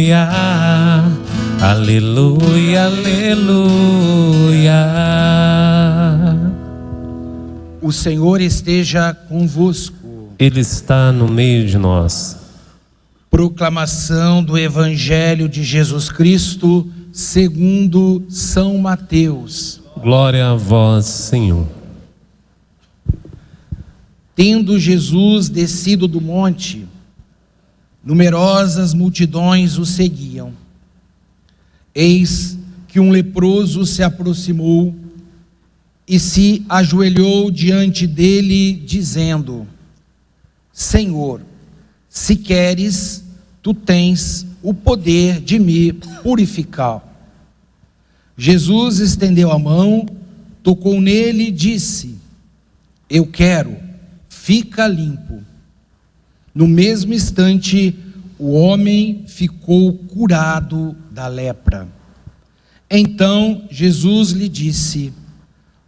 [0.00, 0.28] Aleluia,
[1.60, 4.00] aleluia, aleluia.
[7.82, 9.96] O Senhor esteja convosco.
[10.38, 12.38] Ele está no meio de nós.
[13.30, 19.80] Proclamação do Evangelho de Jesus Cristo, segundo São Mateus.
[19.96, 21.66] Glória a vós, Senhor.
[24.34, 26.86] Tendo Jesus descido do monte,
[28.04, 30.52] numerosas multidões o seguiam.
[31.94, 34.94] Eis que um leproso se aproximou
[36.06, 39.66] e se ajoelhou diante dele, dizendo:
[40.72, 41.42] Senhor,
[42.08, 43.24] se queres,
[43.62, 47.06] tu tens o poder de me purificar.
[48.36, 50.06] Jesus estendeu a mão,
[50.62, 52.16] tocou nele e disse:
[53.08, 53.76] Eu quero,
[54.28, 55.44] fica limpo.
[56.54, 57.96] No mesmo instante,
[58.38, 61.86] o homem ficou curado da lepra.
[62.90, 65.12] Então Jesus lhe disse: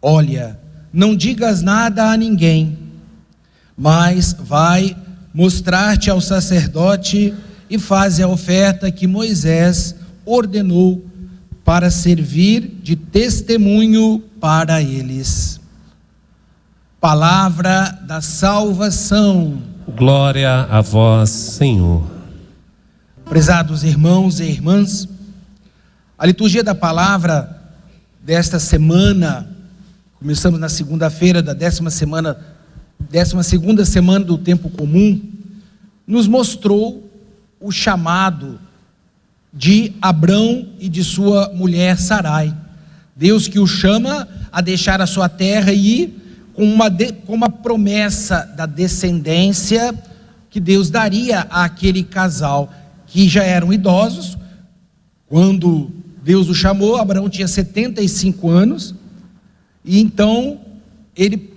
[0.00, 0.58] Olha,
[0.92, 2.78] não digas nada a ninguém,
[3.76, 4.96] mas vai
[5.34, 7.34] mostrar-te ao sacerdote
[7.68, 11.04] e faze a oferta que Moisés ordenou
[11.64, 15.60] para servir de testemunho para eles.
[17.00, 19.75] Palavra da salvação.
[19.94, 22.04] Glória a vós, Senhor.
[23.24, 25.08] Prezados irmãos e irmãs,
[26.18, 27.62] a liturgia da palavra
[28.20, 29.48] desta semana,
[30.18, 32.36] começamos na segunda-feira da décima semana,
[32.98, 35.22] décima segunda semana do tempo comum,
[36.04, 37.08] nos mostrou
[37.60, 38.58] o chamado
[39.52, 42.52] de Abrão e de sua mulher Sarai.
[43.14, 46.25] Deus que o chama a deixar a sua terra e ir
[46.56, 49.94] com uma, de, com uma promessa da descendência
[50.48, 52.72] que Deus daria àquele casal
[53.06, 54.38] que já eram idosos.
[55.28, 55.90] Quando
[56.24, 58.94] Deus o chamou, Abraão tinha 75 anos,
[59.84, 60.58] e então
[61.14, 61.52] ele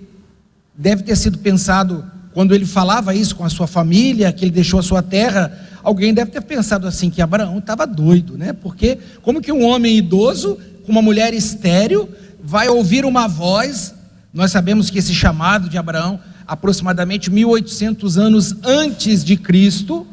[0.76, 4.78] deve ter sido pensado, quando ele falava isso com a sua família, que ele deixou
[4.78, 8.52] a sua terra, alguém deve ter pensado assim, que Abraão estava doido, né?
[8.52, 12.06] Porque como que um homem idoso, com uma mulher estéril,
[12.42, 13.94] vai ouvir uma voz
[14.32, 20.06] nós sabemos que esse chamado de Abraão, aproximadamente 1800 anos antes de Cristo,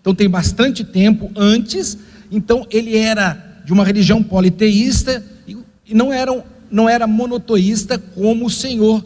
[0.00, 1.98] então tem bastante tempo antes,
[2.30, 8.50] então ele era de uma religião politeísta e não era, não era monoteísta como o
[8.50, 9.04] Senhor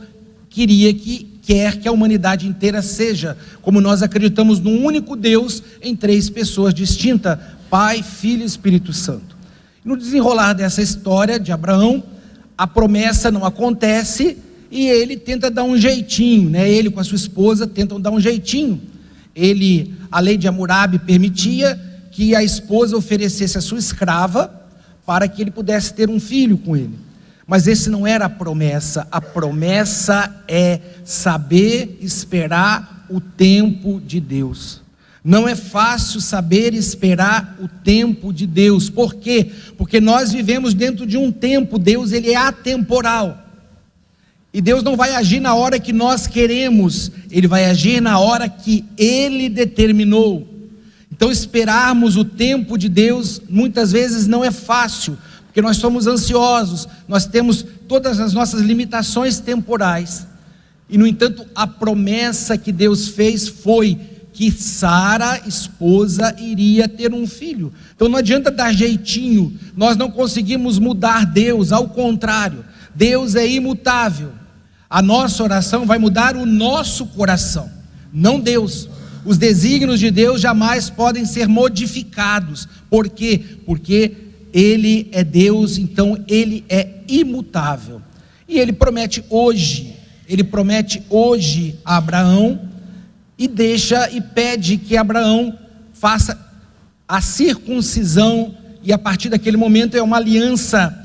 [0.48, 5.96] queria que quer que a humanidade inteira seja, como nós acreditamos num único Deus em
[5.96, 7.36] três pessoas distintas,
[7.68, 9.36] Pai, Filho e Espírito Santo.
[9.84, 12.04] No desenrolar dessa história de Abraão,
[12.56, 14.38] a promessa não acontece
[14.72, 16.68] e ele tenta dar um jeitinho, né?
[16.68, 18.80] Ele com a sua esposa tentam dar um jeitinho.
[19.36, 21.78] Ele, a lei de Hammurabi permitia
[22.10, 24.50] que a esposa oferecesse a sua escrava
[25.04, 26.98] para que ele pudesse ter um filho com ele.
[27.46, 29.06] Mas esse não era a promessa.
[29.12, 34.80] A promessa é saber esperar o tempo de Deus.
[35.22, 38.88] Não é fácil saber esperar o tempo de Deus.
[38.88, 39.50] Por quê?
[39.76, 43.41] Porque nós vivemos dentro de um tempo, Deus ele é atemporal.
[44.54, 48.48] E Deus não vai agir na hora que nós queremos, Ele vai agir na hora
[48.48, 50.46] que Ele determinou.
[51.10, 56.86] Então, esperarmos o tempo de Deus muitas vezes não é fácil, porque nós somos ansiosos,
[57.08, 60.26] nós temos todas as nossas limitações temporais.
[60.88, 63.98] E, no entanto, a promessa que Deus fez foi
[64.32, 67.72] que Sara, esposa, iria ter um filho.
[67.94, 72.64] Então não adianta dar jeitinho, nós não conseguimos mudar Deus, ao contrário,
[72.94, 74.41] Deus é imutável.
[74.92, 77.70] A nossa oração vai mudar o nosso coração,
[78.12, 78.90] não Deus.
[79.24, 82.68] Os desígnios de Deus jamais podem ser modificados.
[82.90, 83.42] Por quê?
[83.64, 84.12] Porque
[84.52, 88.02] Ele é Deus, então Ele é imutável.
[88.46, 89.96] E Ele promete hoje,
[90.28, 92.60] Ele promete hoje a Abraão
[93.38, 95.58] e deixa e pede que Abraão
[95.94, 96.38] faça
[97.08, 101.01] a circuncisão, e a partir daquele momento é uma aliança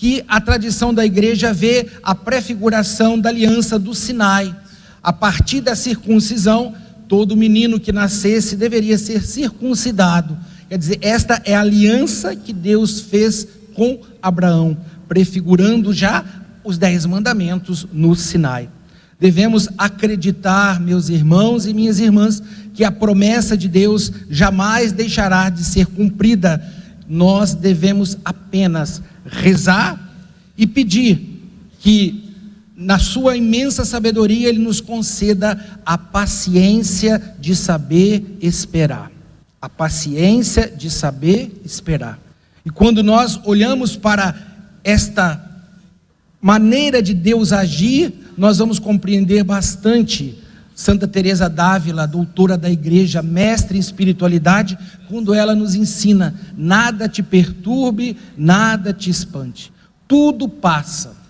[0.00, 4.56] que a tradição da igreja vê a prefiguração da aliança do Sinai.
[5.02, 6.74] A partir da circuncisão,
[7.06, 10.38] todo menino que nascesse deveria ser circuncidado.
[10.70, 14.74] Quer dizer, esta é a aliança que Deus fez com Abraão,
[15.06, 16.24] prefigurando já
[16.64, 18.70] os dez mandamentos no Sinai.
[19.20, 22.42] Devemos acreditar, meus irmãos e minhas irmãs,
[22.72, 26.79] que a promessa de Deus jamais deixará de ser cumprida.
[27.12, 29.98] Nós devemos apenas rezar
[30.56, 31.42] e pedir
[31.80, 32.30] que
[32.76, 39.10] na sua imensa sabedoria, Ele nos conceda a paciência de saber esperar.
[39.60, 42.16] A paciência de saber esperar.
[42.64, 44.34] E quando nós olhamos para
[44.84, 45.44] esta
[46.40, 50.38] maneira de Deus agir, nós vamos compreender bastante
[50.80, 54.78] Santa Teresa d'Ávila, doutora da igreja, mestre em espiritualidade,
[55.08, 59.72] quando ela nos ensina: nada te perturbe, nada te espante.
[60.08, 61.20] Tudo passa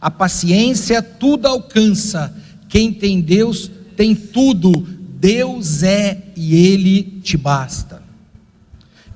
[0.00, 2.32] a paciência tudo alcança.
[2.68, 4.86] Quem tem Deus tem tudo.
[5.20, 8.00] Deus é e Ele te basta.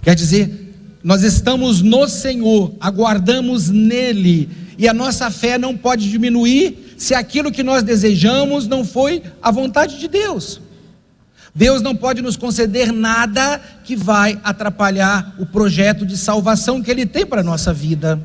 [0.03, 6.82] Quer dizer, nós estamos no Senhor, aguardamos nele, e a nossa fé não pode diminuir
[7.03, 10.61] se aquilo que nós desejamos não foi a vontade de Deus.
[11.53, 17.05] Deus não pode nos conceder nada que vai atrapalhar o projeto de salvação que Ele
[17.05, 18.23] tem para a nossa vida.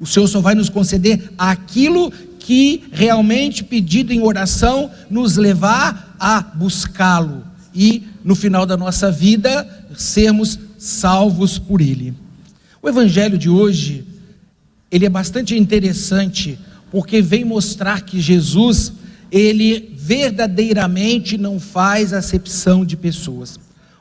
[0.00, 2.10] O Senhor só vai nos conceder aquilo
[2.40, 9.86] que realmente, pedido em oração, nos levar a buscá-lo e, no final da nossa vida,
[9.96, 12.12] sermos salvos por Ele.
[12.82, 14.04] O Evangelho de hoje,
[14.90, 16.58] ele é bastante interessante,
[16.94, 18.92] porque vem mostrar que Jesus,
[19.28, 23.58] ele verdadeiramente não faz acepção de pessoas.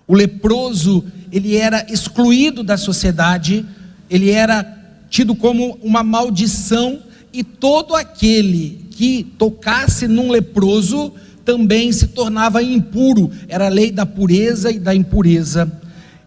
[0.07, 3.66] O leproso, ele era excluído da sociedade,
[4.07, 4.63] ele era
[5.10, 7.00] tido como uma maldição,
[7.34, 11.13] e todo aquele que tocasse num leproso
[11.44, 15.81] também se tornava impuro, era a lei da pureza e da impureza.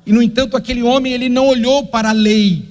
[0.04, 2.64] E no entanto, aquele homem ele não olhou para a lei,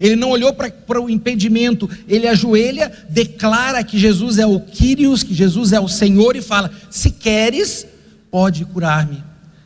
[0.00, 5.34] ele não olhou para, o impedimento, ele ajoelha, declara que Jesus é o Quírios, que
[5.34, 7.86] Jesus é o Senhor e fala: Se queres,
[8.30, 9.22] pode curar-me.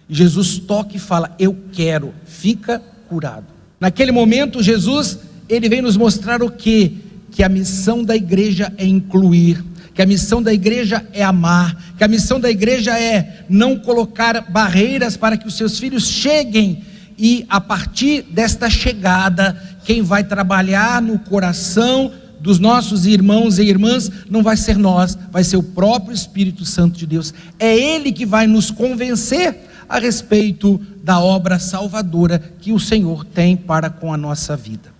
[0.08, 3.46] E Jesus toca e fala: Eu quero, fica curado.
[3.80, 6.98] Naquele momento, Jesus ele vem nos mostrar o que?
[7.30, 9.64] Que a missão da igreja é incluir,
[9.94, 14.50] que a missão da igreja é amar, que a missão da igreja é não colocar
[14.50, 16.82] barreiras para que os seus filhos cheguem
[17.18, 24.10] e a partir desta chegada, quem vai trabalhar no coração dos nossos irmãos e irmãs
[24.30, 27.34] não vai ser nós, vai ser o próprio Espírito Santo de Deus.
[27.58, 29.56] É Ele que vai nos convencer
[29.88, 34.92] a respeito da obra salvadora que o Senhor tem para com a nossa vida.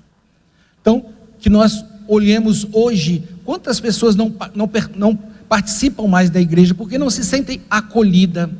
[0.81, 1.06] Então,
[1.38, 5.19] que nós olhemos hoje quantas pessoas não, não, não
[5.49, 8.50] participam mais da igreja porque não se sentem acolhida,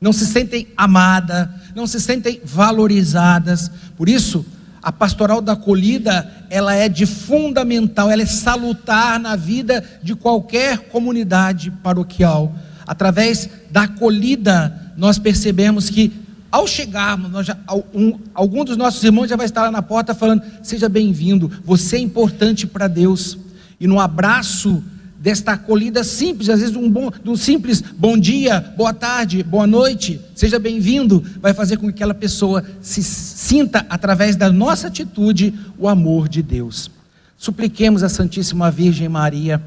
[0.00, 3.70] não se sentem amada, não se sentem valorizadas.
[3.96, 4.44] Por isso,
[4.82, 10.78] a pastoral da acolhida, ela é de fundamental, ela é salutar na vida de qualquer
[10.88, 12.54] comunidade paroquial.
[12.86, 16.12] Através da acolhida, nós percebemos que
[16.50, 17.56] ao chegarmos, já,
[17.92, 21.96] um, algum dos nossos irmãos já vai estar lá na porta falando: Seja bem-vindo, você
[21.96, 23.36] é importante para Deus.
[23.78, 24.82] E no abraço
[25.18, 30.20] desta acolhida simples, às vezes um, bom, um simples bom dia, boa tarde, boa noite,
[30.34, 35.88] seja bem-vindo, vai fazer com que aquela pessoa se sinta, através da nossa atitude, o
[35.88, 36.90] amor de Deus.
[37.36, 39.62] Supliquemos a Santíssima Virgem Maria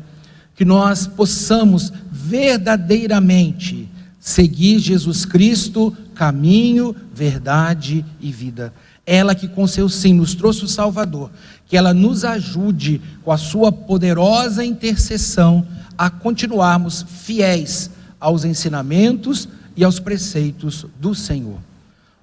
[0.55, 3.89] que nós possamos verdadeiramente
[4.20, 8.74] seguir Jesus Cristo, caminho, verdade e vida.
[9.05, 11.31] Ela que com seu sim nos trouxe o Salvador,
[11.67, 15.65] que ela nos ajude com a sua poderosa intercessão
[15.98, 17.89] a continuarmos fiéis
[18.20, 21.58] aos ensinamentos e aos preceitos do Senhor.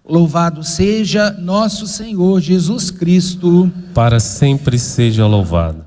[0.08, 3.70] Louvado seja nosso Senhor Jesus Cristo.
[3.92, 5.84] Para sempre seja louvado.